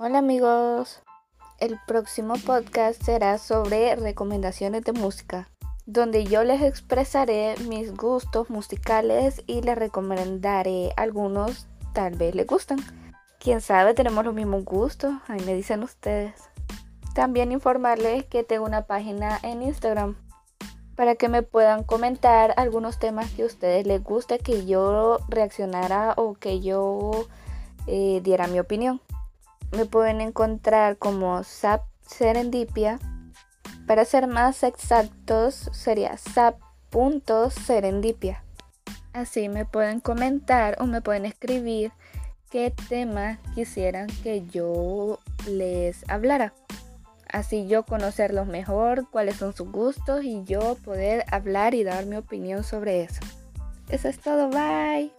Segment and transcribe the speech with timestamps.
[0.00, 1.02] Hola amigos,
[1.58, 5.50] el próximo podcast será sobre recomendaciones de música,
[5.86, 12.78] donde yo les expresaré mis gustos musicales y les recomendaré algunos, tal vez les gustan.
[13.40, 16.48] Quién sabe, tenemos los mismos gustos, ahí me dicen ustedes.
[17.12, 20.14] También informarles que tengo una página en Instagram
[20.94, 26.14] para que me puedan comentar algunos temas que a ustedes les guste que yo reaccionara
[26.16, 27.26] o que yo
[27.88, 29.00] eh, diera mi opinión.
[29.72, 32.98] Me pueden encontrar como Sap Serendipia.
[33.86, 38.44] Para ser más exactos sería sap.serendipia.
[39.12, 41.92] Así me pueden comentar o me pueden escribir
[42.50, 46.54] qué tema quisieran que yo les hablara.
[47.30, 52.16] Así yo conocerlos mejor, cuáles son sus gustos y yo poder hablar y dar mi
[52.16, 53.20] opinión sobre eso.
[53.88, 55.12] Eso es todo, bye.